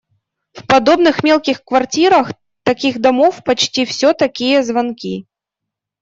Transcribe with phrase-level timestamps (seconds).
[0.55, 2.31] В подобных мелких квартирах
[2.63, 5.27] таких домов почти всё такие звонки.